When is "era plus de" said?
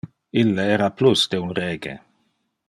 0.77-1.43